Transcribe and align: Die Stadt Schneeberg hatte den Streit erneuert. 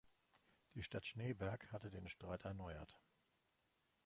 Die 0.73 0.81
Stadt 0.81 1.05
Schneeberg 1.05 1.71
hatte 1.71 1.91
den 1.91 2.07
Streit 2.09 2.41
erneuert. 2.43 2.99